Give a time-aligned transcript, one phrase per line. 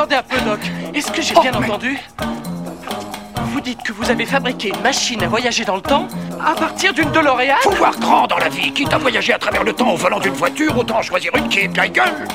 [0.00, 0.60] attendez un peu, Doc.
[0.94, 1.98] Est-ce que j'ai Oh, bien mais- entendu?
[3.52, 6.08] Vous dites que vous avez fabriqué une machine à voyager dans le temps
[6.42, 7.56] à partir d'une DeLorean?
[7.62, 8.72] Faut voir grand dans la vie.
[8.72, 11.60] Quitte à voyager à travers le temps au volant d'une voiture, autant choisir une qui
[11.60, 12.26] est bien gueule.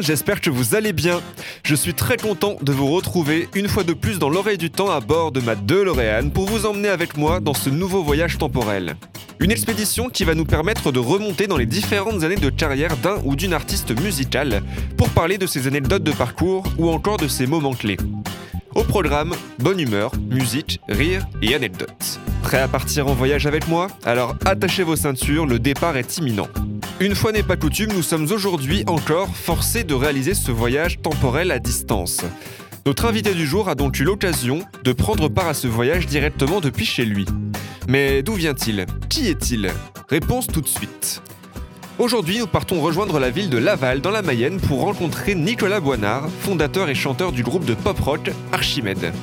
[0.00, 1.20] J'espère que vous allez bien.
[1.62, 4.90] Je suis très content de vous retrouver une fois de plus dans l'oreille du temps
[4.90, 8.96] à bord de ma DeLorean pour vous emmener avec moi dans ce nouveau voyage temporel.
[9.38, 13.16] Une expédition qui va nous permettre de remonter dans les différentes années de carrière d'un
[13.24, 14.62] ou d'une artiste musicale
[14.96, 17.96] pour parler de ses anecdotes de parcours ou encore de ses moments clés.
[18.74, 22.20] Au programme, bonne humeur, musique, rire et anecdotes.
[22.42, 23.88] Prêt à partir en voyage avec moi?
[24.04, 26.48] Alors attachez vos ceintures, le départ est imminent.
[27.02, 31.50] Une fois n'est pas coutume, nous sommes aujourd'hui encore forcés de réaliser ce voyage temporel
[31.50, 32.20] à distance.
[32.84, 36.60] Notre invité du jour a donc eu l'occasion de prendre part à ce voyage directement
[36.60, 37.24] depuis chez lui.
[37.88, 38.84] Mais d'où vient-il?
[39.08, 39.70] Qui est-il?
[40.10, 41.22] Réponse tout de suite.
[41.98, 46.28] Aujourd'hui, nous partons rejoindre la ville de Laval dans la Mayenne pour rencontrer Nicolas Boinard,
[46.40, 49.14] fondateur et chanteur du groupe de pop-rock Archimède.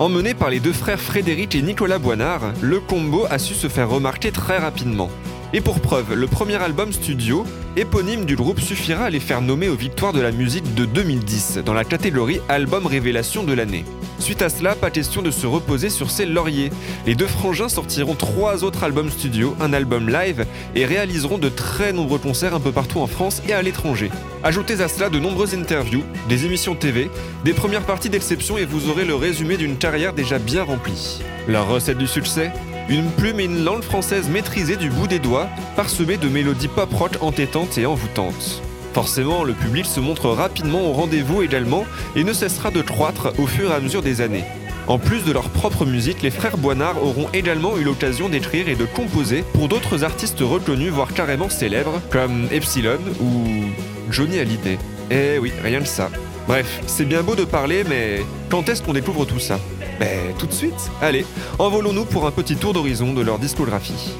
[0.00, 3.90] Emmené par les deux frères Frédéric et Nicolas Boinard, le combo a su se faire
[3.90, 5.08] remarquer très rapidement.
[5.54, 7.44] Et pour preuve, le premier album studio,
[7.76, 11.58] éponyme du groupe, suffira à les faire nommer aux victoires de la musique de 2010
[11.58, 13.84] dans la catégorie Album Révélation de l'année.
[14.18, 16.70] Suite à cela, pas question de se reposer sur ses lauriers.
[17.04, 21.92] Les deux frangins sortiront trois autres albums studio, un album live et réaliseront de très
[21.92, 24.10] nombreux concerts un peu partout en France et à l'étranger.
[24.42, 27.10] Ajoutez à cela de nombreuses interviews, des émissions TV,
[27.44, 31.20] des premières parties d'exception et vous aurez le résumé d'une carrière déjà bien remplie.
[31.46, 32.52] Leur recette du succès?
[32.88, 37.12] Une plume et une langue française maîtrisée du bout des doigts, parsemée de mélodies pop-rock
[37.20, 38.62] entêtantes et envoûtantes.
[38.92, 43.46] Forcément, le public se montre rapidement au rendez-vous également et ne cessera de croître au
[43.46, 44.44] fur et à mesure des années.
[44.88, 48.74] En plus de leur propre musique, les frères Boinard auront également eu l'occasion d'écrire et
[48.74, 53.64] de composer pour d'autres artistes reconnus, voire carrément célèbres, comme Epsilon ou
[54.10, 54.78] Johnny Hallyday.
[55.10, 56.10] Eh oui, rien que ça.
[56.48, 59.60] Bref, c'est bien beau de parler, mais quand est-ce qu'on découvre tout ça?
[60.02, 60.90] Ben, tout de suite.
[61.00, 61.24] Allez,
[61.60, 64.16] envolons-nous pour un petit tour d'horizon de leur discographie.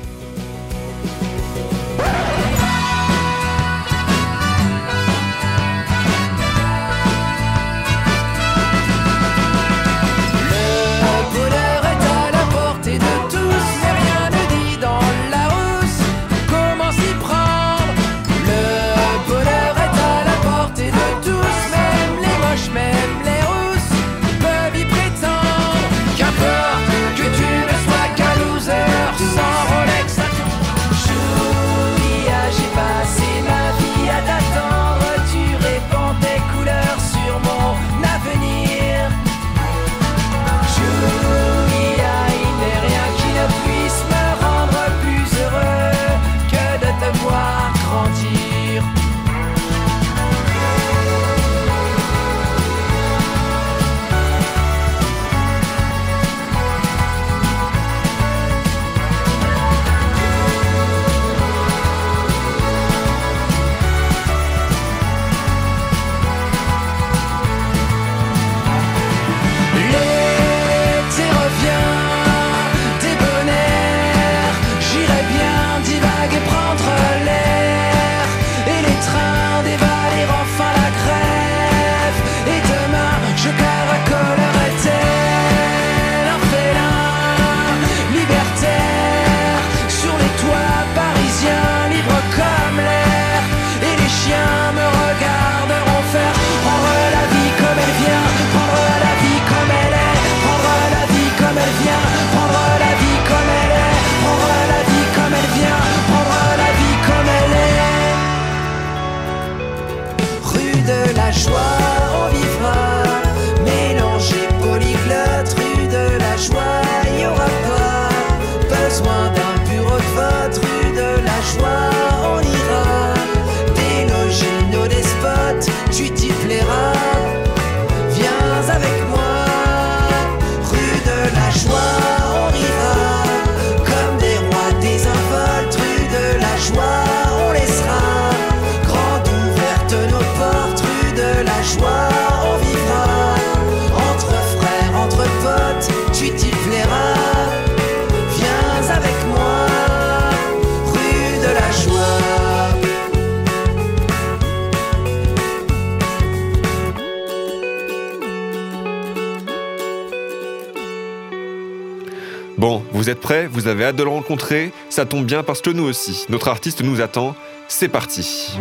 [163.22, 166.26] Bon, vous avez hâte de le rencontrer Ça tombe bien parce que nous aussi.
[166.28, 167.34] Notre artiste nous attend.
[167.68, 168.52] C'est parti.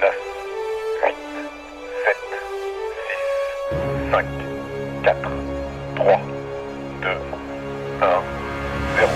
[0.00, 0.10] 9,
[1.04, 1.12] 8,
[2.04, 2.16] 7,
[3.70, 4.24] 6, 5,
[5.04, 5.18] 4,
[5.96, 6.20] 3,
[7.02, 8.06] 2, 1,
[8.98, 9.10] 0.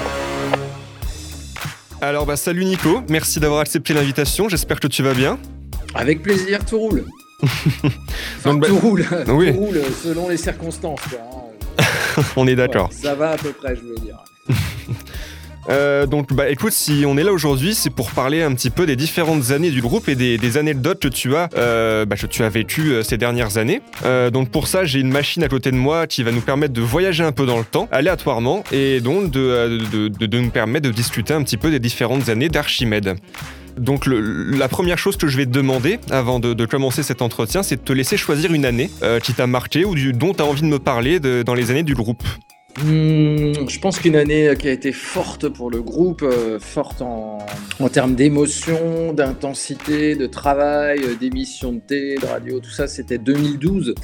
[2.02, 5.38] Alors bah salut Nico, merci d'avoir accepté l'invitation, j'espère que tu vas bien.
[5.94, 7.05] Avec plaisir, tout roule.
[8.38, 9.52] Enfin, Donc, bah, tout roule, oui.
[9.52, 11.00] tout roule selon les circonstances.
[11.11, 11.50] quoi, hein.
[12.36, 12.88] On est d'accord.
[12.90, 14.16] Ouais, ça va à peu près, je veux dire.
[15.68, 18.86] Euh, donc bah écoute, si on est là aujourd'hui, c'est pour parler un petit peu
[18.86, 22.26] des différentes années du groupe et des, des anecdotes que tu as, euh, bah, que
[22.26, 23.82] tu as vécues euh, ces dernières années.
[24.32, 26.80] Donc pour ça, j'ai une machine à côté de moi qui va nous permettre de
[26.80, 30.88] voyager un peu dans le temps, aléatoirement, et donc de, de, de- de nous permettre
[30.88, 33.16] de discuter un petit peu des différentes années d'Archimède.
[33.80, 37.76] Donc la première chose que je vais te demander avant de, commencer cet entretien, c'est
[37.76, 40.62] de te laisser choisir une année euh, qui t'a marqué ou dont tu as envie
[40.62, 42.22] de me parler dans les années du groupe.
[42.78, 47.38] Hmm, je pense qu'une année qui a été forte pour le groupe, euh, forte en,
[47.80, 53.18] en termes d'émotion, d'intensité, de travail, euh, d'émissions de thé, de radio, tout ça, c'était
[53.18, 53.94] 2012.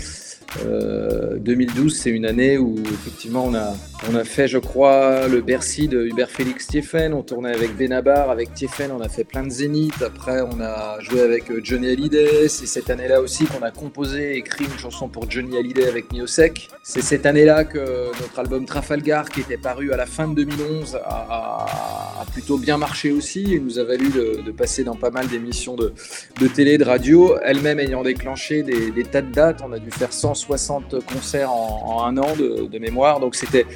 [0.64, 3.74] Euh, 2012, c'est une année où effectivement on a,
[4.10, 7.12] on a fait, je crois, le Bercy de Hubert Félix Tiefen.
[7.12, 10.02] On tournait avec Benabar, avec Tiefen, on a fait plein de zéniths.
[10.02, 12.48] Après, on a joué avec euh, Johnny Hallyday.
[12.48, 16.12] C'est cette année-là aussi qu'on a composé et écrit une chanson pour Johnny Hallyday avec
[16.12, 16.68] Miosek.
[16.82, 20.98] C'est cette année-là que notre album Trafalgar, qui était paru à la fin de 2011,
[21.04, 21.66] a,
[22.32, 25.92] plutôt bien marché aussi et nous a valu de, passer dans pas mal d'émissions de,
[26.40, 29.62] de télé, de radio, elle-même ayant déclenché des, des tas de dates.
[29.64, 33.66] On a dû faire 160 concerts en, en un an de, de mémoire, donc c'était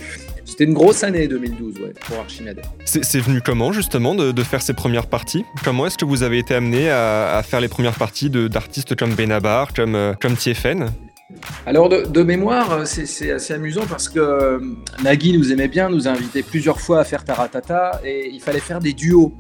[0.45, 2.61] c'était une grosse année 2012 ouais, pour Archimède.
[2.85, 5.45] C'est venu comment justement de, de faire ces premières parties?
[5.65, 9.15] Comment est-ce que vous avez été amené à, à faire les premières parties d'artistes comme
[9.15, 10.91] Benabar, comme, euh, comme Tiefen
[11.67, 14.59] Alors de, de mémoire, c'est c'est assez amusant parce que euh,
[15.05, 18.61] Nagui nous aimait bien, nous a invités plusieurs fois à faire Taratata et il fallait
[18.61, 19.33] faire des duos.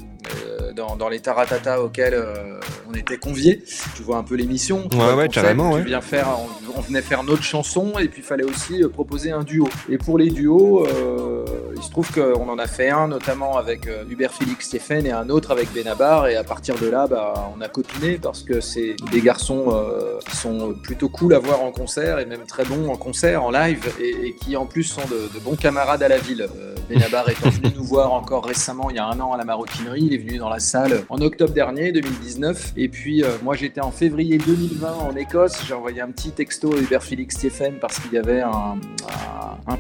[0.47, 2.59] euh, dans, dans les Taratata auxquels euh,
[2.89, 3.63] on était conviés.
[3.97, 4.89] Tu vois un peu l'émission.
[4.93, 5.83] Ouais, ouais, carrément, ouais.
[5.83, 9.33] viens faire, on, on venait faire notre chanson et puis il fallait aussi euh, proposer
[9.33, 9.69] un duo.
[9.89, 11.45] Et pour les duos, euh,
[11.77, 15.29] il se trouve qu'on en a fait un notamment avec Hubert Félix Stéphane et un
[15.31, 16.29] autre avec Benabar.
[16.29, 19.83] Et à partir de là, bah, on a copiné parce que c'est des garçons
[20.29, 23.51] qui sont plutôt cool à voir en concert et même très bons en concert, en
[23.51, 26.49] live, et, et qui en plus sont de, de bons camarades à la ville.
[26.91, 30.03] Benabar étant venu nous voir encore récemment, il y a un an à la maroquinerie,
[30.03, 32.73] il est venu dans la salle en octobre dernier, 2019.
[32.77, 36.75] Et puis euh, moi j'étais en février 2020 en Écosse, j'ai envoyé un petit texto
[36.75, 38.77] à Hubert Félix Stéphane parce qu'il y avait un,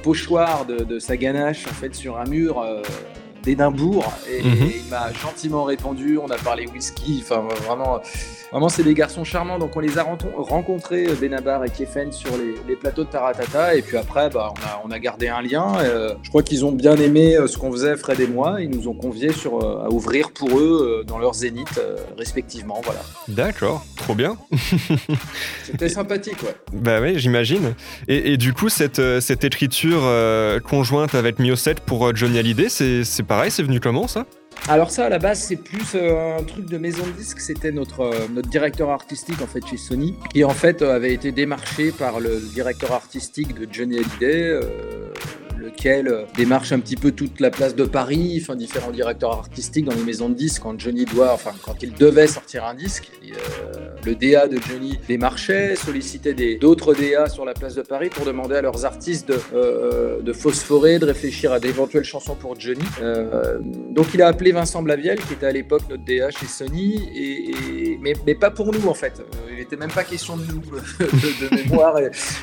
[0.04, 2.60] pochoir de, de sa ganache en fait sur un mur.
[2.60, 2.80] euh,
[3.42, 4.52] d'Édimbourg et, Mhm.
[4.62, 8.00] et il m'a gentiment répondu on a parlé whisky enfin vraiment
[8.50, 12.30] vraiment c'est des garçons charmants donc on les a rencontrés euh, Benabar et Kiefen sur
[12.36, 15.42] les, les plateaux de Taratata et puis après bah, on, a, on a gardé un
[15.42, 18.60] lien euh, je crois qu'ils ont bien aimé euh, ce qu'on faisait Fred et moi
[18.60, 21.96] ils nous ont conviés sur, euh, à ouvrir pour eux euh, dans leurs zéniths euh,
[22.18, 24.36] respectivement voilà D'accord, trop bien.
[25.64, 27.74] c'était sympathique ouais Bah oui, j'imagine.
[28.08, 32.38] Et, et du coup, cette, euh, cette écriture euh, conjointe avec Mioset pour euh, Johnny
[32.38, 34.26] Hallyday, c'est pareil, c'est venu comment ça?
[34.68, 37.38] Alors ça, à la base, c'est plus euh, un truc de maison de disque.
[37.38, 41.14] C'était notre, euh, notre directeur artistique en fait chez Sony, qui en fait euh, avait
[41.14, 44.60] été démarché par le directeur artistique de Johnny Hallyday,
[45.70, 49.84] lequel euh, démarche un petit peu toute la place de Paris, enfin différents directeurs artistiques
[49.84, 53.10] dans les maisons de disques quand Johnny doit, enfin quand il devait sortir un disque.
[53.24, 58.24] euh, le DA de Johnny démarchait, sollicitait d'autres DA sur la place de Paris pour
[58.24, 62.84] demander à leurs artistes de, euh, phosphorer, de réfléchir à d'éventuelles chansons pour Johnny.
[63.90, 68.14] Donc il a appelé Vincent Blaviel, qui était à l'époque notre DA chez Sony, mais,
[68.26, 69.22] mais pas pour nous en fait.
[69.50, 71.96] Il n'était même pas question de nous de, mémoire.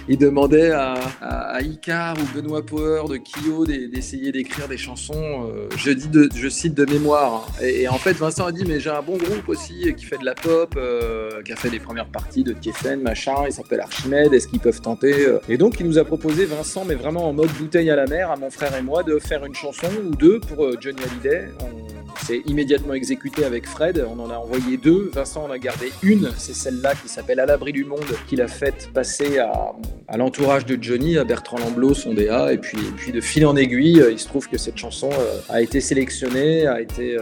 [0.07, 5.47] Il demandait à, à Icar ou Benoît Power de Kyo d'e- d'essayer d'écrire des chansons.
[5.53, 7.47] euh, je, dis je cite de mémoire.
[7.59, 7.63] hein.
[7.63, 10.25] Et, en fait, Vincent a dit Mais j'ai un bon groupe aussi qui fait de
[10.25, 13.35] la pop, euh, qui a fait des premières parties de Tiefen, machin.
[13.45, 14.33] Il s'appelle Archimède.
[14.33, 17.33] Est-ce qu'ils peuvent tenter euh Et donc, il nous a proposé, Vincent, mais vraiment en
[17.33, 20.15] mode bouteille à la mer, à mon frère et moi, de faire une chanson ou
[20.15, 21.49] deux pour euh, Johnny Hallyday.
[21.61, 24.03] On s'est immédiatement exécuté avec Fred.
[24.09, 25.11] On en a envoyé deux.
[25.13, 26.31] Vincent en a gardé une.
[26.37, 30.81] C'est celle-là qui s'appelle À l'abri du monde, qu'il a faite passer à, l'entourage de
[30.81, 32.51] Johnny, à Bertrand Lamblot, son DA.
[32.53, 32.77] Et puis
[33.11, 36.67] de fil en aiguille, euh, il se trouve que cette chanson euh, a été sélectionnée,
[36.67, 37.17] a été.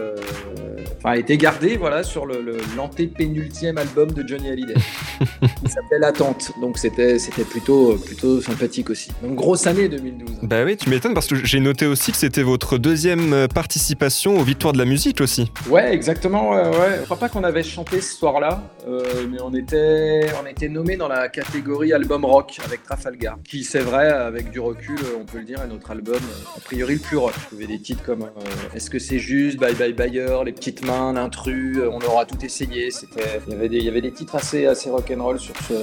[1.12, 4.74] A été gardé voilà, sur le, le- l'antépénultième album de Johnny Hallyday,
[5.64, 6.52] qui s'appelait L'attente.
[6.60, 7.16] Donc c'était,
[7.48, 9.10] plutôt, plutôt sympathique aussi.
[9.22, 10.38] Donc grosse année 2012.
[10.42, 14.36] Bah oui, tu m'étonnes parce que j'ai noté aussi que c'était votre deuxième euh, participation
[14.38, 15.50] aux Victoires de la musique aussi.
[15.70, 16.50] Ouais, exactement.
[16.50, 16.96] Ouais, ouais.
[17.00, 20.96] Je crois pas qu'on avait chanté ce soir-là, euh, mais on était, on était nommé
[20.96, 25.24] dans la catégorie album rock avec Trafalgar, qui c'est vrai, avec du recul, euh, on
[25.24, 26.20] peut le dire, est notre album
[26.56, 27.32] a priori le plus rock.
[27.52, 30.52] Il y avait des titres comme euh, Est-ce que c'est juste, Bye Bye Bayer, Les
[30.52, 32.90] Petites Mains, L'intrus, euh, On aura tout essayé.
[32.90, 35.74] C'était, il y avait des, il y avait des titres assez, assez rock'n'roll sur ce,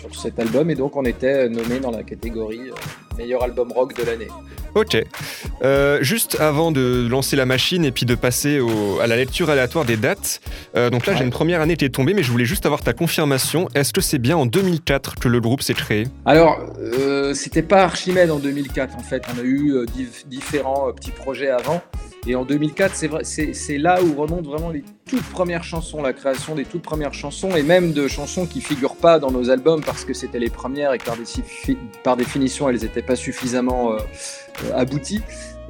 [0.00, 3.96] sur cet album, et donc on était nommé dans la catégorie euh, meilleur album rock
[3.98, 4.28] de l'année.
[4.74, 4.96] Ok.
[5.62, 9.48] Euh, juste avant de lancer la machine et puis de passer au- à la lecture
[9.50, 10.40] aléatoire des dates,
[10.76, 12.82] euh, donc là j'ai une première année qui est tombée, mais je voulais juste avoir
[12.82, 13.68] ta confirmation.
[13.74, 16.04] Est-ce que c'est bien en 2004 que le groupe s'est créé?
[16.26, 19.22] Alors, euh, c'était pas Archimède en 2004 en fait.
[19.34, 21.82] On a eu euh, diff- différents euh, petits projets avant.
[22.28, 22.94] Et en 2004,
[23.24, 27.56] c'est là où remontent vraiment les toutes premières chansons, la création des toutes premières chansons,
[27.56, 30.92] et même de chansons qui figurent pas dans nos albums parce que c'était les premières
[30.92, 33.98] et que par, défi- par définition, elles n'étaient pas suffisamment euh,
[34.74, 35.22] abouties.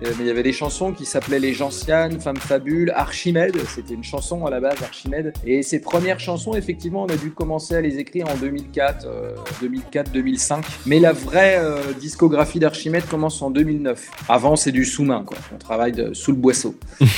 [0.05, 3.57] Euh, mais il y avait des chansons qui s'appelaient Les Gentianes, Femme Fabule, Archimède.
[3.69, 5.33] C'était une chanson à la base, Archimède.
[5.45, 9.35] Et ces premières chansons, effectivement, on a dû commencer à les écrire en 2004, euh,
[9.62, 10.62] 2004-2005.
[10.87, 14.09] Mais la vraie euh, discographie d'Archimède commence en 2009.
[14.28, 15.37] Avant, c'est du sous-main, quoi.
[15.55, 16.75] On travaille de- sous le boisseau.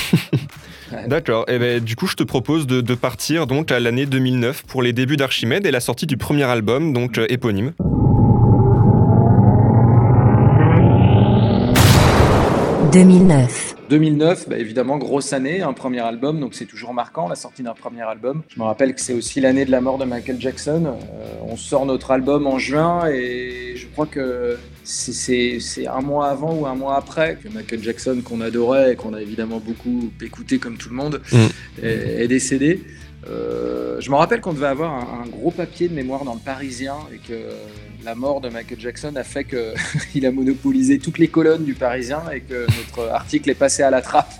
[1.06, 1.44] D'accord.
[1.48, 4.82] Et ben du coup je te propose de, de partir donc à l'année 2009 pour
[4.82, 7.72] les débuts d'Archimède et la sortie du premier album, donc euh, éponyme.
[12.92, 13.76] 2009.
[13.88, 17.74] 2009, bah, évidemment, grosse année, un premier album, donc c'est toujours marquant, la sortie d'un
[17.74, 18.42] premier album.
[18.48, 20.86] Je me rappelle que c'est aussi l'année de la mort de Michael Jackson.
[20.86, 26.52] Euh, on sort notre album en juin et je crois que c'est- un mois avant
[26.54, 30.58] ou un mois après que Michael Jackson, qu'on adorait et qu'on a évidemment beaucoup écouté
[30.58, 31.36] comme tout le monde, Mm.
[31.84, 32.82] est, est décédé.
[33.28, 36.94] Euh, je me rappelle qu'on devait avoir un, gros papier de mémoire dans le Parisien
[37.12, 37.34] et que
[38.02, 42.22] la mort de Michael Jackson a fait qu'il a monopolisé toutes les colonnes du Parisien
[42.32, 44.32] et que notre article est passé à la trappe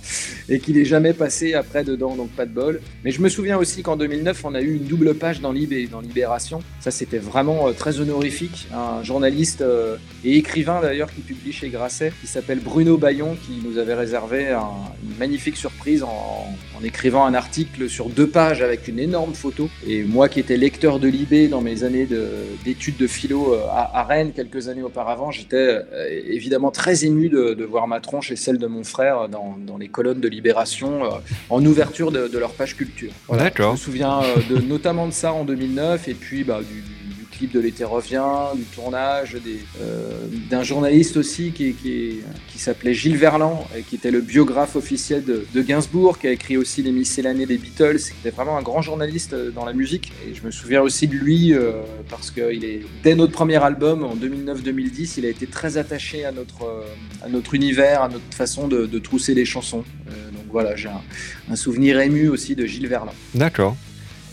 [0.48, 2.80] et qu'il est jamais passé après dedans, donc pas de bol.
[3.04, 5.86] Mais je me souviens aussi qu'en 2009, on a eu une double page dans Libé,
[5.86, 6.62] dans Libération.
[6.80, 8.66] Ça, c'était vraiment euh, très honorifique.
[8.74, 13.60] Un journaliste euh, et écrivain d'ailleurs qui publie chez Grasset, qui s'appelle Bruno Bayon, qui
[13.62, 14.62] nous avait réservé un-
[15.08, 16.46] une magnifique surprise en,
[16.82, 19.68] écrivant un article sur deux pages une énorme photo.
[19.86, 22.28] Et moi qui étais lecteur de Libé dans mes années de-
[22.64, 27.28] d'études de, philo euh, à, à Rennes quelques années auparavant, j'étais euh, évidemment très ému
[27.28, 30.28] de, de voir ma tronche et celle de mon frère dans, dans les colonnes de
[30.28, 31.08] Libération euh,
[31.48, 33.12] en ouverture de, de leur page culture.
[33.32, 33.72] Je D'accord.
[33.72, 36.99] me souviens de, notamment de ça en 2009 et puis bah, du, du-
[37.46, 39.36] de l'été revient, du tournage,
[39.80, 40.10] euh,
[40.50, 45.24] d'un journaliste aussi qui, qui, qui s'appelait Gilles Verland et qui était le biographe officiel
[45.24, 48.62] de, de Gainsbourg, qui a écrit aussi les miscellanées des Beatles, qui était vraiment un
[48.62, 50.12] grand journaliste euh, dans la musique.
[50.28, 51.72] Et je me souviens aussi de lui euh,
[52.08, 56.24] parce que il est, dès notre premier album en 2009-2010, il a été très attaché
[56.24, 56.84] à notre, euh,
[57.24, 59.84] à notre univers, à notre façon de, de trousser les chansons.
[60.08, 61.02] Euh, donc voilà, j'ai un,
[61.50, 63.14] un souvenir ému aussi de Gilles Verland.
[63.34, 63.76] D'accord.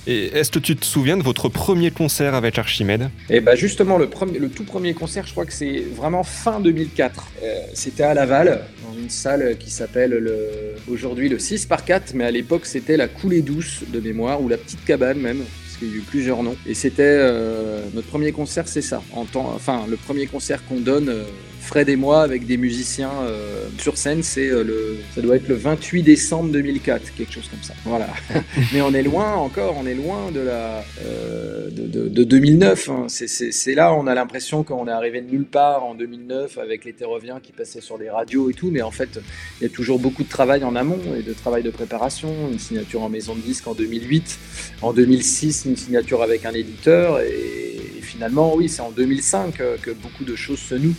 [0.09, 3.09] Et est-ce que tu te souviens de votre premier concert avec Archimède?
[3.29, 7.27] Et bah justement, le, tout premier concert, je crois que c'est vraiment fin 2004.
[7.43, 12.13] Euh, c'était à Laval, dans une salle qui s'appelle le, aujourd'hui le 6 par 4,
[12.13, 15.77] mais à l'époque c'était la coulée douce de mémoire, ou la petite cabane même, parce
[15.77, 16.55] qu'il y a eu plusieurs noms.
[16.65, 19.03] Et c'était euh, notre premier concert, c'est ça.
[19.13, 21.23] Enfin, le premier concert qu'on donne, euh,
[21.67, 25.49] Fred et moi, avec des musiciens euh, sur scène, c'est euh, le, ça doit être
[25.49, 27.73] le 28 décembre 2004, quelque chose comme ça.
[27.83, 28.07] Voilà.
[28.73, 32.89] Mais on est loin encore, on est loin de la euh, de, de- de 2009.
[32.89, 33.05] hein.
[33.09, 37.03] C'est- là, on a l'impression qu'on est arrivé de nulle part en 2009 avec l'été
[37.03, 38.71] revient qui passait sur des radios et tout.
[38.71, 39.19] Mais en fait,
[39.59, 42.33] il y a toujours beaucoup de travail en amont et de travail de préparation.
[42.49, 44.39] Une signature en maison de disque en 2008,
[44.81, 49.91] en 2006 une signature avec un éditeur et, finalement, oui, c'est en 2005 euh, que
[49.91, 50.95] beaucoup de choses se nouent.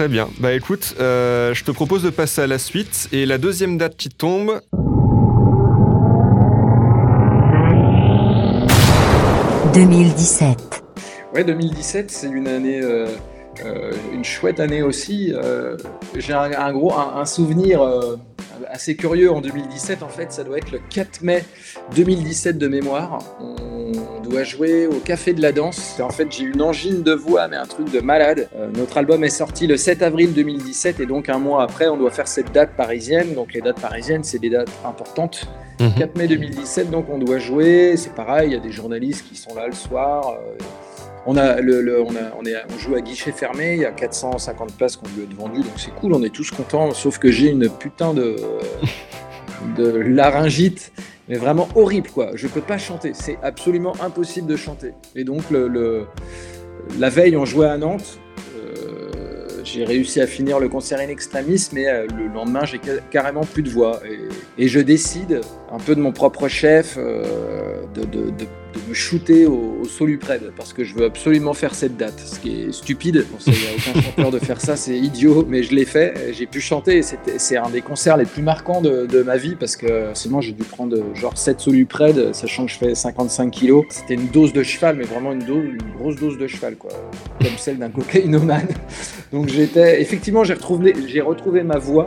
[0.00, 0.30] Très bien.
[0.38, 3.10] Bah écoute, euh, je te propose de passer à la suite.
[3.12, 4.62] Et la deuxième date qui tombe,
[9.74, 10.82] 2017.
[11.34, 13.08] Ouais, 2017, c'est une année, euh,
[14.12, 15.32] une chouette année aussi.
[15.34, 15.76] Euh,
[16.16, 18.16] J'ai un, un gros, un, un souvenir euh,
[18.68, 20.02] assez curieux en 2017.
[20.02, 21.44] En fait, ça doit être le 4 mai
[21.94, 23.18] 2017 de mémoire.
[23.40, 25.96] On doit jouer au Café de la Danse.
[25.98, 28.48] Et en fait, j'ai une angine de voix, mais un truc de malade.
[28.56, 31.96] Euh, notre album est sorti le 7 avril 2017 et donc un mois après, on
[31.96, 33.34] doit faire cette date parisienne.
[33.34, 35.46] Donc les dates parisiennes, c'est des dates importantes.
[35.96, 37.94] 4 mai 2017, donc on doit jouer.
[37.96, 40.34] C'est pareil, il y a des journalistes qui sont là le soir.
[40.38, 40.56] euh,
[41.26, 43.84] on, a le, le- on, a- on est, on joue à guichet fermé, il y
[43.84, 47.18] a 450 places qu'on doit être vendues, donc c'est cool, on est tous contents, sauf
[47.18, 48.36] que j'ai une putain de,
[49.76, 50.92] de laryngite,
[51.28, 52.30] mais vraiment horrible quoi.
[52.34, 54.92] Je peux pas chanter, c'est absolument impossible de chanter.
[55.14, 56.06] Et donc le, le-
[56.98, 58.18] la veille, on jouait à Nantes.
[58.56, 63.00] Euh, j'ai réussi à finir le concert in extremis, mais euh, le lendemain, j'ai ca-
[63.10, 64.00] carrément plus de voix.
[64.58, 65.40] Et, et je décide,
[65.72, 69.84] un peu de mon propre chef, euh, de, de- de- de me shooter au, au
[69.84, 72.20] Solupred, parce que je veux absolument faire cette date.
[72.20, 75.44] Ce qui est stupide, Bon, il n'y a aucun chanteur de faire ça, c'est idiot,
[75.48, 76.32] mais je l'ai fait.
[76.32, 77.02] J'ai pu chanter, et
[77.38, 80.62] c'est un des concerts les plus marquants de, ma vie, parce que sinon, j'ai dû
[80.62, 83.84] prendre genre 7 Solupred, sachant que je fais 55 kilos.
[83.90, 86.90] C'était une dose de cheval, mais vraiment une, dose, une grosse dose de cheval, quoi,
[87.40, 88.68] comme celle d'un cocaïnomane.
[89.32, 92.06] Donc j'étais, effectivement, j'ai retrouvé, j'ai retrouvé ma voix,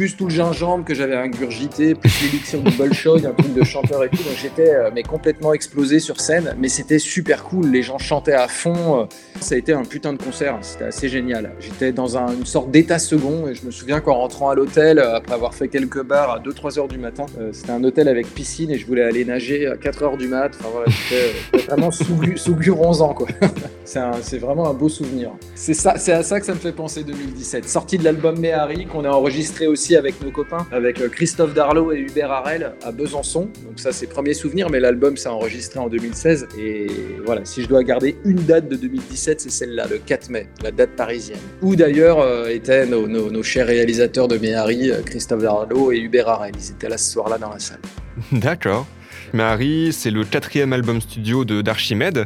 [0.00, 4.02] plus tout le gingembre que j'avais ingurgité, plus l'élixir du Bolshoi, un truc de chanteur
[4.02, 4.16] et tout.
[4.16, 7.66] Donc j'étais euh, mais complètement explosé sur scène, mais c'était super cool.
[7.70, 9.00] Les gens chantaient à fond.
[9.00, 9.04] euh.
[9.42, 11.52] Ça a été un putain de concert, c'était assez génial.
[11.60, 14.98] J'étais dans un- une sorte d'état second et je me souviens qu'en rentrant à l'hôtel,
[15.00, 18.26] euh, après avoir fait quelques bars à 2-3 heures du matin, c'était un hôtel avec
[18.32, 20.52] piscine et je voulais aller nager à 4 heures du mat.
[20.58, 23.26] Enfin voilà, j'étais vraiment sous, gluronzan quoi.
[23.84, 25.32] C'est vraiment un beau souvenir.
[25.54, 27.68] C'est à ça que ça me fait penser 2017.
[27.68, 31.92] Sortie de l'album Méhari qu'on a enregistré aussi avec nos copains, avec euh, Christophe Darlot
[31.92, 33.48] et Hubert Harel à Besançon.
[33.66, 36.48] Donc ça c'est premier souvenir, mais l'album s'est enregistré en 2016.
[36.58, 36.86] Et
[37.24, 40.70] voilà, si je dois garder une date de 2017, c'est celle-là, le 4 mai, la
[40.70, 41.38] date parisienne.
[41.62, 45.98] Où d'ailleurs euh, étaient nos, nos- nos chers réalisateurs de Méhari, euh, Christophe Darlot et
[45.98, 46.52] Hubert Harel.
[46.58, 47.80] Ils étaient là ce soir-là dans la salle.
[48.32, 48.86] D'accord.
[49.32, 52.24] Marie, c'est le quatrième album studio de d'Archimède.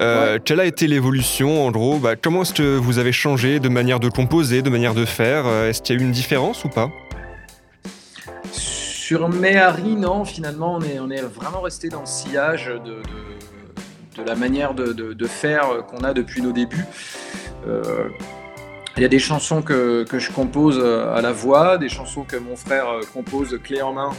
[0.00, 3.68] Euh, Quelle a été l'évolution en gros bah, Comment est-ce que vous avez changé de
[3.68, 5.46] manière de composer, de manière de faire?
[5.48, 6.92] Est-ce qu'il y a eu une différence ou pas?
[8.58, 14.22] Sur Méhari, non, finalement, on est, on est vraiment resté dans le sillage de, de,
[14.22, 16.86] de la manière de, faire qu'on a depuis nos débuts.
[17.66, 18.08] Euh,
[18.96, 22.36] Il y a des chansons que, que je compose à la voix, des chansons que
[22.36, 24.10] mon frère euh, compose clé en main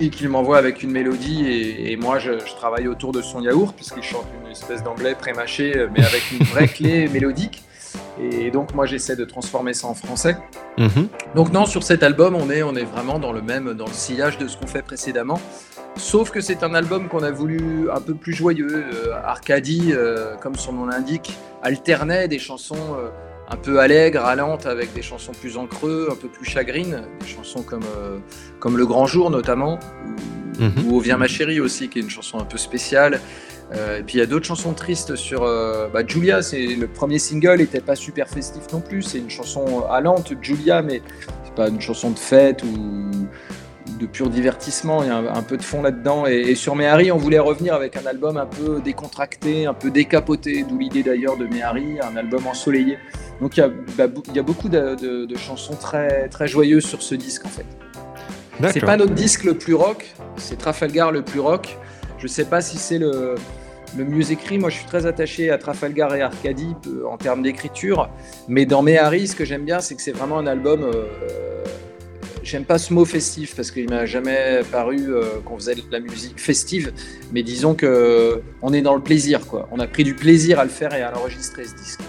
[0.00, 3.40] et qu'il m'envoie avec une mélodie et, et moi je, je travaille autour de son
[3.40, 7.62] yaourt puisqu'il chante une espèce d'anglais pré-mâché mais avec une vraie clé mélodique
[8.20, 10.36] et donc moi j'essaie de transformer ça en français.
[10.78, 11.08] Mhm.
[11.34, 13.92] Donc non, sur cet album, on est, on est vraiment dans le même, dans le
[13.92, 15.40] sillage de ce qu'on fait précédemment.
[15.96, 18.84] Sauf que c'est un album qu'on a voulu un peu plus joyeux.
[18.92, 23.08] Euh, Arcadie, euh, comme son nom l'indique, alternait des chansons euh,
[23.48, 27.26] un peu allègres, allantes, avec des chansons plus en creux, un peu plus chagrines, des
[27.26, 27.84] chansons comme,
[28.60, 29.78] comme Le Grand Jour notamment,
[30.58, 30.90] Mhm.
[30.92, 33.20] ou vient ma chérie aussi, qui est une chanson un peu spéciale.
[33.74, 36.86] Euh, et puis il y a d'autres chansons tristes sur euh, bah, Julia, c'est le
[36.86, 39.02] premier single, n'était pas super festif non plus.
[39.02, 41.02] C'est une chanson allante, Julia, mais
[41.44, 43.10] c'est pas une chanson de fête ou
[43.98, 45.02] de pur divertissement.
[45.02, 46.26] Il y a un, peu de fond là-dedans.
[46.26, 50.64] Et, sur Méhari, on voulait revenir avec un album un peu décontracté, un peu décapoté,
[50.68, 52.98] d'où l'idée d'ailleurs de Méhari, un album ensoleillé.
[53.40, 57.14] Donc il y a, bah, beaucoup de, de- de chansons très, très joyeuses sur ce
[57.14, 57.66] disque en fait.
[58.72, 61.76] C'est pas notre disque le plus rock, c'est Trafalgar le plus rock.
[62.18, 63.34] Je sais pas si c'est le,
[63.96, 64.58] le mieux écrit.
[64.58, 68.08] Moi, je suis très attaché à Trafalgar et Arcadie euh, en termes d'écriture.
[68.48, 70.82] Mais dans Méhari, ce que j'aime bien, c'est que c'est vraiment un album.
[70.82, 71.04] euh,
[72.42, 75.98] J'aime pas ce mot festif parce qu'il m'a jamais paru euh, qu'on faisait de la
[75.98, 76.92] musique festive,
[77.32, 79.68] mais disons que on est dans le plaisir, quoi.
[79.72, 82.00] On a pris du plaisir à le faire et à l'enregistrer ce disque.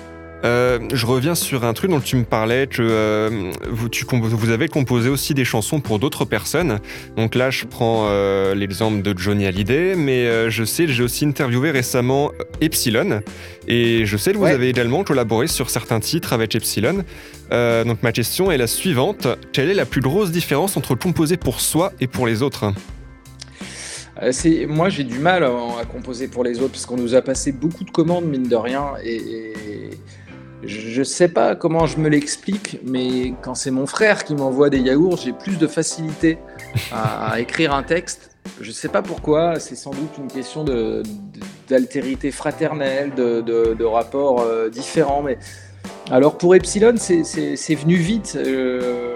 [0.44, 4.50] Euh, je reviens sur un truc dont tu me parlais, que euh, vous, tu vous
[4.52, 6.80] avez composé aussi des chansons pour d'autres personnes.
[7.16, 11.72] Donc là, je prends euh, l'exemple de Johnny Hallyday, mais je sais, j'ai aussi interviewé
[11.72, 13.22] récemment Epsilon,
[13.68, 14.52] et je sais que vous Ouais.
[14.52, 17.04] avez également collaboré sur certains titres avec Epsilon.
[17.52, 21.60] Donc ma question est la suivante quelle est la plus grosse différence entre composer pour
[21.62, 22.72] soi et pour les autres?
[24.68, 25.48] Moi, j'ai du mal à,
[25.82, 28.56] à composer pour les autres parce qu'on nous a passé beaucoup de commandes, mine de
[28.56, 28.94] rien.
[29.04, 29.54] Et, et
[30.64, 34.80] je sais pas comment je me l'explique, mais quand c'est mon frère qui m'envoie des
[34.80, 36.40] yaourts, j'ai plus de facilité
[36.92, 38.32] à, écrire un texte.
[38.62, 40.66] Je sais pas pourquoi, c'est sans doute une question
[41.70, 45.22] d'altérité fraternelle, de, rapports euh, différents.
[45.22, 45.38] Mais
[46.10, 48.36] alors pour Epsilon, c'est venu vite.
[48.36, 49.16] Euh,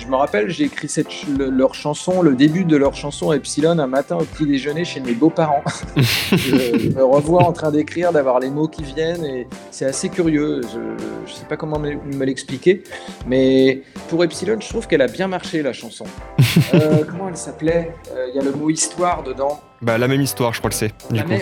[0.00, 3.32] je me rappelle, j'ai écrit cette ch- le- leur chanson, le début de leur chanson
[3.32, 5.62] Epsilon un matin au petit déjeuner chez mes beaux-parents.
[5.96, 10.60] je, me revois en train d'écrire, d'avoir les mots qui viennent et c'est assez curieux.
[10.72, 12.82] Je ne sais pas comment me, me l'expliquer,
[13.26, 16.04] mais pour Epsilon, je trouve qu'elle a bien marché la chanson.
[16.74, 17.92] Euh, comment elle s'appelait?
[18.12, 19.60] Euh, Il y a le mot histoire dedans.
[19.82, 20.92] Bah la même histoire, je crois que c'est.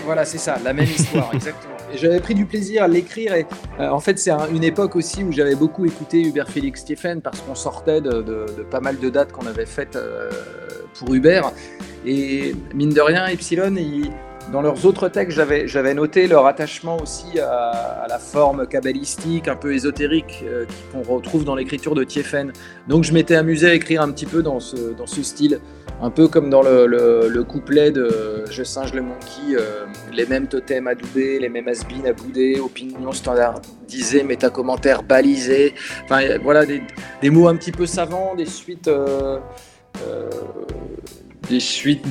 [0.04, 1.74] Voilà, c'est ça, la même histoire, exactement.
[1.94, 3.34] J'avais pris du plaisir à l'écrire.
[3.34, 3.46] Et
[3.80, 7.20] euh, en fait, c'est un- une époque aussi où j'avais beaucoup écouté Hubert Félix Stephen
[7.20, 10.30] parce qu'on sortait de, pas mal de dates qu'on avait faites euh,
[10.98, 11.52] pour Hubert.
[12.06, 14.10] Et mine de rien, Epsilon, il,
[14.52, 19.74] dans leurs autres textes, j'avais, noté leur attachement aussi à, la forme kabbalistique, un peu
[19.74, 22.52] ésotérique, euh, qu'on retrouve dans l'écriture de Tiefen.
[22.86, 25.60] Donc je m'étais amusé à écrire un petit peu dans ce style,
[26.00, 30.26] un peu comme dans le, le, le couplet de Je singe le monkey, euh, les
[30.26, 35.74] mêmes totems à douber, les mêmes has à bouder, opinions standardisées, métacommentaires balisés.
[36.04, 36.82] Enfin voilà, des,
[37.20, 38.88] des, mots un petit peu savants, des suites.
[38.88, 39.38] Euh,
[40.06, 40.30] euh,
[41.48, 42.04] des suites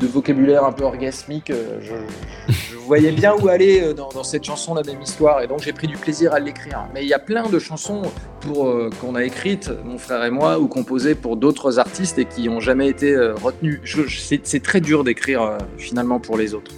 [0.00, 1.52] de, vocabulaire un peu orgasmique.
[1.52, 5.62] Je, je, voyais bien où aller dans, dans, cette chanson, la même histoire, et donc
[5.62, 6.88] j'ai pris du plaisir à l'écrire.
[6.92, 8.02] Mais il y a plein de chansons
[8.40, 12.24] pour euh, qu'on a écrites, mon frère et moi, ou composées pour d'autres artistes et
[12.24, 13.80] qui n'ont jamais été euh, retenues.
[14.08, 16.72] C'est très dur d'écrire euh, finalement pour les autres.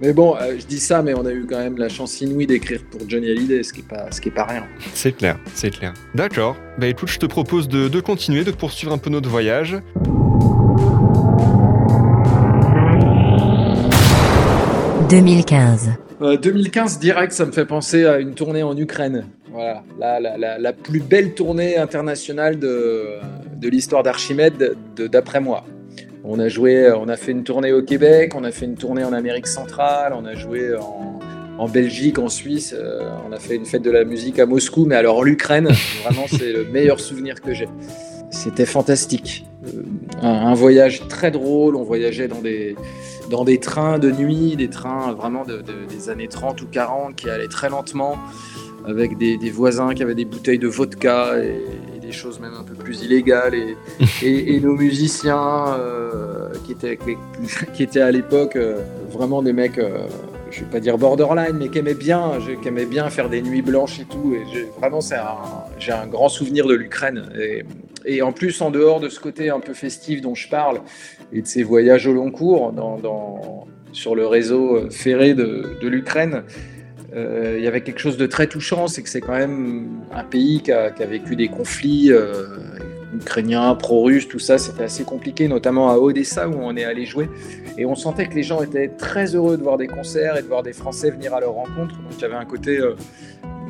[0.00, 2.46] Mais bon, euh, je dis ça, mais on a eu quand même la chance inouïe
[2.46, 4.66] d'écrire pour Johnny Hallyday, ce qui est pas, pas rien.
[4.94, 5.92] C'est clair, c'est clair.
[6.14, 6.56] D'accord.
[6.78, 9.76] Bah écoute, je te propose de, de continuer, de poursuivre un peu notre voyage.
[15.10, 15.90] 2015.
[16.22, 19.26] Euh, 2015 direct, ça me fait penser à une tournée en Ukraine.
[19.50, 23.06] Voilà, la, la, la, la plus belle tournée internationale de,
[23.56, 25.64] de l'histoire d'Archimède, d'après moi.
[26.22, 29.02] On a joué, on a fait une tournée au Québec, on a fait une tournée
[29.02, 31.18] en Amérique centrale, on a joué en,
[31.58, 34.84] en Belgique, en Suisse, euh, on a fait une fête de la musique à Moscou,
[34.86, 35.70] mais alors l'Ukraine,
[36.04, 37.68] vraiment c'est le meilleur souvenir que j'ai.
[38.30, 39.46] C'était fantastique.
[39.66, 39.82] Euh,
[40.22, 42.76] un, un, voyage très drôle, on voyageait dans des,
[43.30, 47.16] dans des trains de nuit, des trains vraiment de, de, des années 30 ou 40
[47.16, 48.16] qui allaient très lentement,
[48.86, 51.60] avec des, des voisins qui avaient des bouteilles de vodka et,
[51.96, 53.54] et, des choses même un peu plus illégales.
[53.54, 53.76] Et,
[54.22, 56.98] et, et nos musiciens euh, qui, étaient,
[57.74, 60.06] qui, étaient à l'époque euh, vraiment des mecs, euh,
[60.50, 64.00] je vais pas dire borderline, mais qui aimaient bien, qui bien faire des nuits blanches
[64.00, 64.34] et tout.
[64.34, 65.00] Et vraiment,
[65.78, 67.30] j'ai un, un, grand souvenir de l'Ukraine.
[67.38, 67.64] Et,
[68.04, 70.80] et en plus, en dehors de ce côté un peu festif dont je parle,
[71.32, 72.72] et de ces voyages au long cours
[73.92, 76.44] sur le réseau ferré de, l'Ukraine,
[77.14, 80.22] euh, il y avait quelque chose de très touchant, c'est que c'est quand même un
[80.22, 82.58] pays qui a, qui a vécu des conflits euh,
[83.14, 87.28] ukrainiens, pro-russes, tout ça, c'était assez compliqué, notamment à Odessa où on est allé jouer.
[87.78, 90.46] Et on sentait que les gens étaient très heureux de voir des concerts et de
[90.46, 91.96] voir des Français venir à leur rencontre.
[91.96, 92.94] Donc il y avait un côté euh,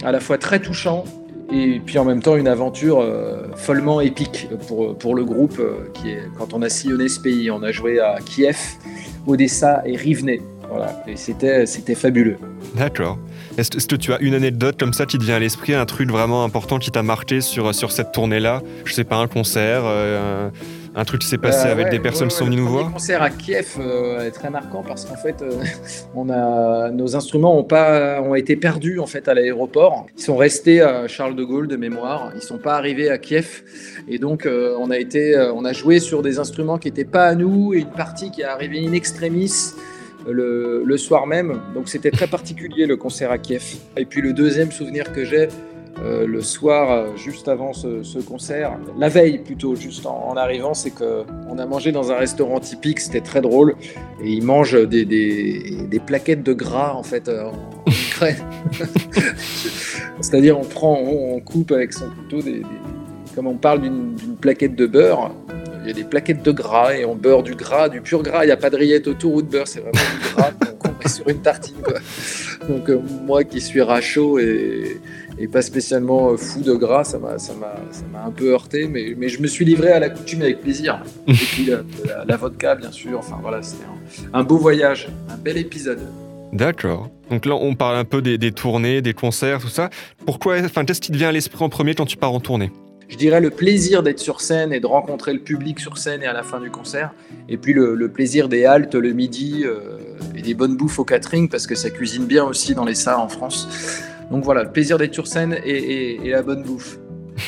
[0.05, 1.05] à la fois très touchant
[1.53, 5.91] et puis en même temps une aventure euh, follement épique pour, pour le groupe euh,
[5.95, 7.51] qui est quand on a sillonné ce pays.
[7.51, 8.59] On a joué à Kiev,
[9.27, 10.39] Odessa et Rivne.
[10.69, 12.37] Voilà, et c'était c'était fabuleux.
[12.77, 13.19] D'accord.
[13.59, 16.11] Est-ce que tu as une anecdote comme ça qui te vient à l'esprit, un truc
[16.11, 18.63] vraiment important qui t'a marqué sur, sur cette tournée-là?
[18.85, 20.49] Je sais pas, un concert, euh,
[20.95, 22.87] un truc s'est passé euh, avec ouais, des personnes ouais, qui sont venues nous voir
[22.87, 25.53] Le concert à Kiev euh, est très marquant parce qu'en fait, euh,
[26.15, 30.07] on a, nos instruments ont, pas, ont été perdus en fait, à l'aéroport.
[30.17, 32.31] Ils sont restés à Charles de Gaulle de mémoire.
[32.33, 33.63] Ils ne sont pas arrivés à Kiev.
[34.09, 37.35] Et donc, on, a été, on a joué sur des instruments qui n'étaient pas à
[37.35, 39.73] nous et une partie qui est arrivée in extremis.
[40.29, 41.63] Le, le, soir même.
[41.75, 43.77] Donc c'était très particulier le concert à Kiev.
[43.97, 45.49] Et puis le deuxième souvenir que j'ai,
[45.99, 50.37] euh, le soir, euh, juste avant ce, ce, concert, la veille plutôt, juste en, en
[50.37, 53.75] arrivant, c'est qu'on a mangé dans un restaurant typique, c'était très drôle,
[54.23, 58.37] et ils mangent des, plaquettes de gras en fait euh, en, Ukraine.
[60.21, 62.63] C'est-à-dire on prend, on, coupe avec son couteau des,
[63.35, 65.33] comme on parle d'une plaquette de beurre,
[65.83, 68.45] il y a des plaquettes de gras et on beurre du gras, du pur gras.
[68.45, 70.89] Il n'y a pas de rillettes autour ou de beurre, c'est vraiment du gras qu'on
[71.03, 71.77] met sur une tartine.
[72.69, 72.91] Donc
[73.27, 74.99] moi qui suis rachot et,
[75.41, 77.37] et, pas spécialement fou de gras, ça m'a
[78.25, 81.03] un peu heurté, mais, mais, je me suis livré à la coutume avec plaisir.
[81.29, 83.19] Et puis la, la, la vodka, bien sûr.
[83.19, 83.85] Enfin voilà, c'était
[84.33, 86.01] un, un beau voyage, un bel épisode.
[86.53, 87.09] D'accord.
[87.31, 89.91] Donc là, on parle un peu des, des, tournées, des concerts, tout ça.
[90.27, 92.73] Pourquoi, enfin, qu'est-ce qui te vient à l'esprit en premier quand tu pars en tournée?
[93.09, 96.27] Je dirais le plaisir d'être sur scène et de rencontrer le public sur scène et
[96.27, 97.13] à la fin du concert.
[97.49, 99.99] Et puis le, le plaisir des haltes le midi euh,
[100.37, 103.19] et des bonnes bouffes au catering parce que ça cuisine bien aussi dans les salles
[103.19, 103.69] en France.
[104.31, 106.99] Donc voilà, le plaisir d'être sur scène et, et, et, la bonne bouffe.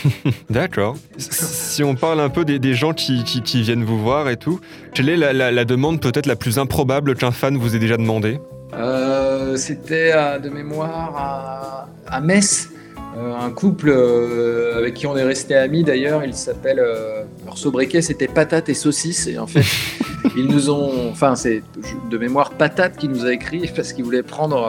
[0.50, 0.96] D'accord.
[1.18, 4.36] Si on parle un peu des, des gens qui, qui, qui, viennent vous voir et
[4.36, 4.60] tout,
[4.94, 7.96] quelle est la, la, la demande peut-être la plus improbable qu'un fan vous ait déjà
[7.96, 8.40] demandé?
[8.74, 12.71] Euh, C'était de mémoire à, à Metz.
[13.16, 17.58] Euh, un couple euh, avec qui on est resté amis d'ailleurs, il s'appelle euh, leur
[17.58, 19.64] sobriquet c'était patate et saucisse et en fait
[20.36, 21.62] ils nous ont, enfin c'est
[22.10, 24.66] de mémoire patate qui nous a écrit parce qu'il voulait prendre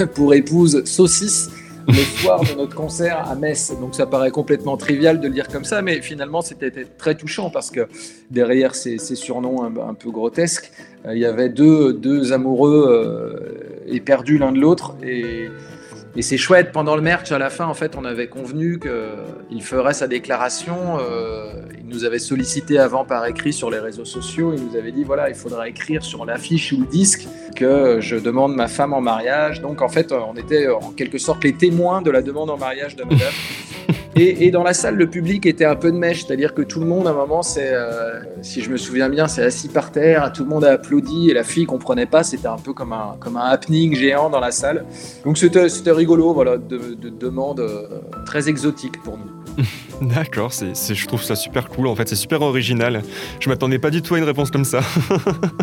[0.00, 1.50] euh, pour épouse saucisse
[1.86, 3.72] le soir de notre concert à Metz.
[3.80, 7.48] Donc ça paraît complètement trivial de le dire comme ça, mais finalement c'était très touchant
[7.48, 7.88] parce que
[8.30, 10.70] derrière ces, ces surnoms un, un, peu grotesques,
[11.10, 15.48] il y avait deux, deux amoureux éperdus l'un de l'autre et
[16.16, 19.62] et c'est chouette, pendant le merch, à la fin, en fait, on avait convenu qu'il
[19.62, 20.98] ferait sa déclaration.
[20.98, 24.52] Euh, il nous avait sollicité avant par écrit sur les réseaux sociaux.
[24.56, 28.16] Il nous avait dit voilà, il faudra écrire sur l'affiche ou le disque que je
[28.16, 29.60] demande ma femme en mariage.
[29.60, 32.96] Donc en fait, on était en quelque sorte les témoins de la demande en mariage
[32.96, 33.20] de madame.
[34.18, 36.86] Et, dans la salle, le public était un peu de mèche, c'est-à-dire que tout le
[36.86, 40.32] monde, à un moment, c'est, euh, si je me souviens bien, c'est assis par terre,
[40.32, 43.16] tout le monde a applaudi et la fille comprenait pas, c'était un peu comme un,
[43.20, 44.84] comme un happening géant dans la salle.
[45.24, 47.86] Donc c'était, c'était rigolo, voilà, de, de demande euh,
[48.26, 49.64] très exotique pour nous.
[50.00, 51.88] D'accord, c'est, c'est- je trouve ça super cool.
[51.88, 53.02] En fait, c'est super original.
[53.40, 54.80] Je m'attendais pas du tout à une réponse comme ça.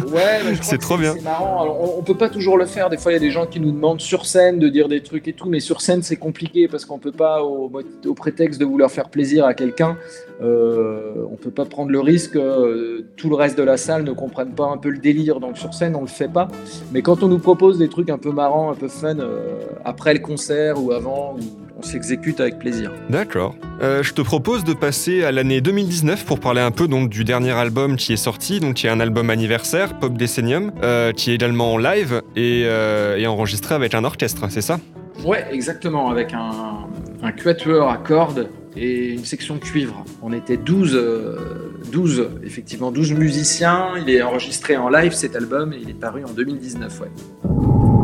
[0.08, 1.14] Ouais, mais je C'est trop bien.
[1.16, 1.62] C'est marrant.
[1.62, 2.90] Alors, on, on peut pas toujours le faire.
[2.90, 5.02] Des fois, il y a des gens qui nous demandent sur scène de dire des
[5.02, 7.72] trucs et tout, mais sur scène, c'est compliqué parce qu'on peut pas, au,
[8.16, 9.98] prétexte de vouloir faire plaisir à quelqu'un,
[10.42, 14.12] euh, on peut pas prendre le risque que tout le reste de la salle ne
[14.12, 15.40] comprenne pas un peu le délire.
[15.40, 16.50] Donc sur scène, on le fait pas.
[16.92, 20.14] Mais quand on nous propose des trucs un peu marrants, un peu fun, euh, après
[20.14, 21.38] le concert ou avant,
[21.86, 22.92] s'exécute avec plaisir.
[23.10, 23.56] D'accord.
[23.82, 27.24] Euh, je te propose de passer à l'année 2019 pour parler un peu donc du
[27.24, 31.32] dernier album qui est sorti, donc qui est un album anniversaire, Pop Decennium, euh, qui
[31.32, 34.80] est également en live et, euh, et enregistré avec un orchestre, c'est ça?
[35.24, 36.88] Ouais, exactement, avec un,
[37.24, 40.04] un quatuor à cordes et une section cuivre.
[40.22, 43.92] On était 12, euh, 12, effectivement, 12 musiciens.
[43.98, 47.12] Il est enregistré en live cet album et il est paru en 2019, ouais.«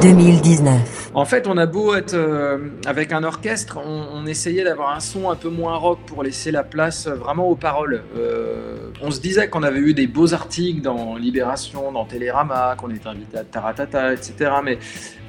[0.00, 1.10] 2019.
[1.14, 5.30] En fait, on a beau être euh, avec un orchestre, on, essayait d'avoir un son
[5.30, 8.02] un peu moins rock pour laisser la place vraiment aux paroles.
[8.16, 12.90] Euh, on se disait qu'on avait eu des beaux articles dans Libération, dans Télérama, qu'on
[12.90, 14.50] était invité à Taratata, etc.
[14.64, 14.78] Mais,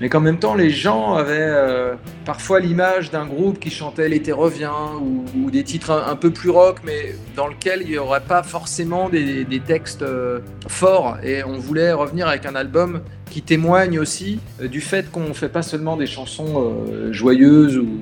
[0.02, 4.32] mais qu'en même temps, les gens avaient euh, parfois l'image d'un groupe qui chantait L'été
[4.32, 8.44] revient ou, des titres un, peu plus rock, mais dans lequel il n'y aurait pas
[8.44, 11.18] forcément des, des textes euh, forts.
[11.24, 15.34] Et on voulait revenir avec un album qui témoigne aussi euh, du fait qu'on ne
[15.34, 18.00] fait pas seulement des chansons joyeuses ou,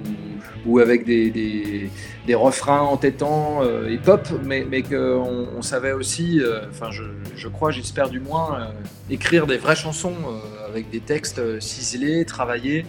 [0.68, 1.90] ou avec des, des,
[2.28, 7.04] des refrains entêtants euh, et pop, mais, mais qu'on on savait aussi, euh, enfin je,
[7.36, 8.66] je crois, j'espère du moins, euh,
[9.10, 12.86] écrire des vraies chansons euh, avec des textes euh, ciselés, travaillés.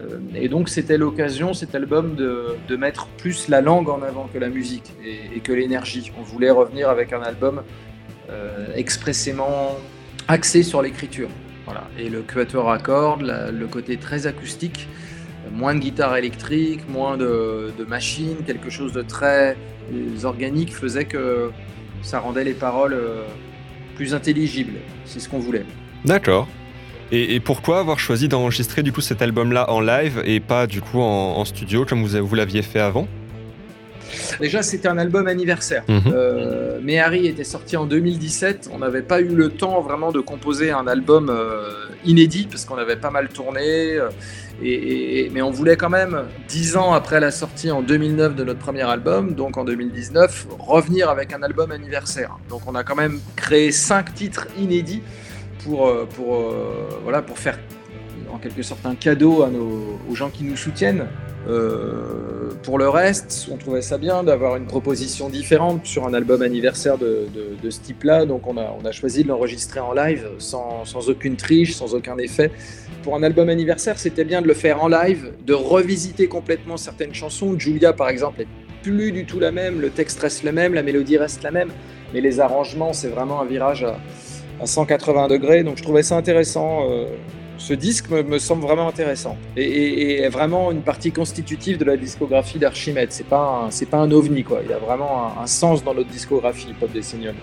[0.00, 4.28] Euh, et donc c'était l'occasion, cet album, de, de mettre plus la langue en avant
[4.32, 6.10] que la musique et, que l'énergie.
[6.18, 7.62] On voulait revenir avec un album
[8.30, 9.76] euh, expressément
[10.28, 11.28] axé sur l'écriture.
[11.66, 11.84] Voilà.
[11.98, 17.16] Et le quatuor à cordes, le côté très acoustique, euh, moins de guitare électrique, moins
[17.16, 19.56] de, machines, quelque chose de très
[19.92, 21.50] euh, organique faisait que
[22.02, 23.22] ça rendait les paroles euh,
[23.96, 24.78] plus intelligibles.
[25.04, 25.64] C'est ce qu'on voulait.
[26.04, 26.48] D'accord.
[27.10, 30.80] Et, et pourquoi avoir choisi d'enregistrer du coup cet album-là en live et pas du
[30.80, 33.06] coup en, en studio comme vous, vous l'aviez fait avant?
[34.40, 35.84] Déjà, c'était un album anniversaire.
[35.88, 36.00] Mhm.
[36.12, 38.68] Euh, mais Harry était sorti en 2017.
[38.72, 41.70] On n'avait pas eu le temps vraiment de composer un album euh,
[42.04, 43.94] inédit parce qu'on avait pas mal tourné.
[43.94, 44.08] euh,
[44.62, 48.44] et, et- mais on voulait quand même, dix ans après la sortie en 2009 de
[48.44, 52.36] notre premier album, donc en 2019, revenir avec un album anniversaire.
[52.50, 55.02] Donc on a quand même créé cinq titres inédits
[55.64, 56.54] pour, pour,
[57.02, 57.58] voilà, pour faire
[58.32, 61.06] en quelque sorte un cadeau à nos, aux gens qui nous soutiennent.
[61.48, 66.42] Euh, pour le reste, on trouvait ça bien d'avoir une proposition différente sur un album
[66.42, 67.26] anniversaire de,
[67.68, 68.26] ce type-là.
[68.26, 72.50] Donc on a, choisi de l'enregistrer en live sans, aucune triche, sans aucun effet.
[73.02, 77.14] Pour un album anniversaire, c'était bien de le faire en live, de revisiter complètement certaines
[77.14, 77.58] chansons.
[77.58, 78.48] Julia, par exemple, est
[78.82, 79.80] plus du tout la même.
[79.80, 81.70] Le texte reste le même, la mélodie reste la même.
[82.14, 83.98] Mais les arrangements, c'est vraiment un virage à,
[84.60, 85.64] à 180 degrés.
[85.64, 86.88] Donc je trouvais ça intéressant.
[86.90, 87.06] euh,
[87.58, 91.78] ce disque me, me semble vraiment intéressant et, et- et est vraiment une partie constitutive
[91.78, 93.08] de la discographie d'Archimède.
[93.12, 94.60] C'est pas un, c'est pas un ovni quoi.
[94.64, 97.34] Il a vraiment un, un sens dans notre discographie Pop Decennium.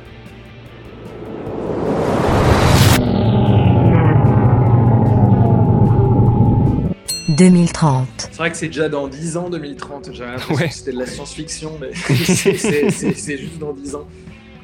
[7.29, 8.07] 2030.
[8.17, 10.09] C'est vrai que c'est déjà dans 10 ans 2030.
[10.13, 10.67] J'avais l'impression Ouais.
[10.69, 14.07] que c'était de la science-fiction, mais c'est juste dans 10 ans.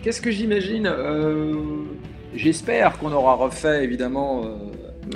[0.03, 1.53] Qu'est-ce que j'imagine Euh,
[2.35, 4.43] J'espère qu'on aura refait évidemment.
[4.43, 4.49] euh,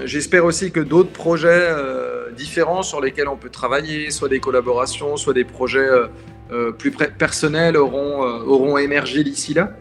[0.03, 5.17] J'espère aussi que d'autres projets euh, différents sur lesquels on peut travailler, soit des collaborations,
[5.17, 6.07] soit des projets euh,
[6.51, 9.73] euh, plus personnels auront, émergé d'ici là.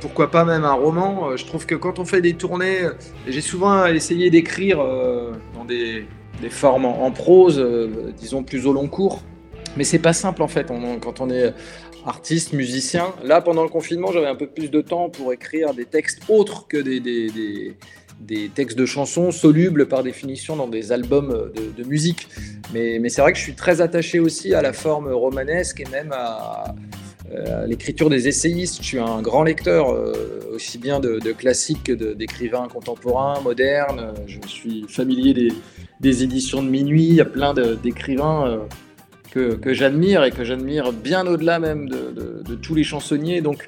[0.00, 2.82] Pourquoi pas même un roman Je trouve que quand on fait des tournées,
[3.26, 6.06] j'ai souvent essayé d'écrire dans des,
[6.50, 7.60] formes en, prose,
[8.16, 9.22] disons plus au long cours.
[9.76, 10.68] Mais c'est pas simple en fait
[11.02, 11.52] quand on est
[12.06, 13.12] artiste, musicien.
[13.24, 16.68] Là, pendant le confinement, j'avais un peu plus de temps pour écrire des textes autres
[16.68, 17.76] que des-
[18.20, 22.28] des textes de chansons solubles par définition dans des albums de, musique.
[22.72, 26.12] Mais, c'est vrai que je suis très attaché aussi à la forme romanesque et même
[26.12, 26.74] à,
[27.66, 28.78] l'écriture des essayistes.
[28.80, 34.14] Je suis un grand lecteur, euh, aussi bien de, classiques que d'écrivains contemporains, modernes.
[34.26, 35.50] Je suis familier
[36.00, 37.08] des, éditions de minuit.
[37.08, 38.46] Il y a plein d'écrivains
[39.34, 43.40] euh, que, j'admire et que j'admire bien au-delà même de- de tous les chansonniers.
[43.40, 43.66] Donc,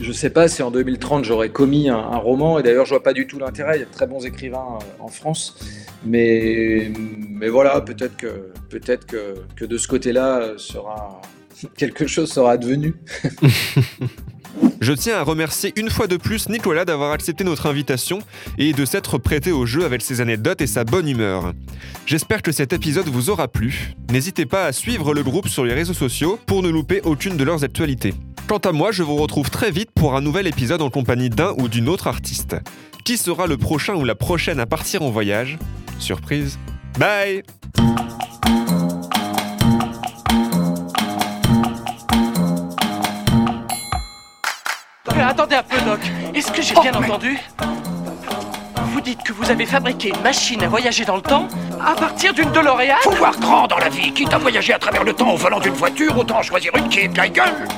[0.00, 3.12] Je sais pas si en 2030 j'aurais commis un, roman, et d'ailleurs je vois pas
[3.12, 5.56] du tout l'intérêt, il y a de très bons écrivains euh, en France,
[6.04, 6.92] mais,
[7.48, 10.54] voilà, peut-être que, de ce côté-là
[11.76, 12.94] quelque chose sera advenu.
[14.80, 18.18] Je tiens à remercier une fois de plus Nicolas d'avoir accepté notre invitation
[18.58, 21.54] et de s'être prêté au jeu avec ses anecdotes et sa bonne humeur.
[22.06, 23.94] J'espère que cet épisode vous aura plu.
[24.12, 27.44] N'hésitez pas à suivre le groupe sur les réseaux sociaux pour ne louper aucune de
[27.44, 28.14] leurs actualités.
[28.46, 31.54] Quant à moi, je vous retrouve très vite pour un nouvel épisode en compagnie d'un
[31.58, 32.56] ou d'une autre artiste.
[33.04, 35.58] Qui sera le prochain ou la prochaine à partir en voyage?
[35.98, 36.58] Surprise.
[36.98, 37.42] Bye
[45.16, 46.00] Euh, attendez un peu, Doc.
[46.34, 47.38] Est-ce que j'ai Oh, bien mais- entendu?
[48.92, 51.48] Vous dites que vous avez fabriqué une machine à voyager dans le temps
[51.84, 52.96] à partir d'une DeLorean?
[53.02, 54.12] Faut voir grand dans la vie.
[54.12, 57.00] Quitte à voyager à travers le temps au volant d'une voiture, autant choisir une qui
[57.00, 57.68] est de la gueule.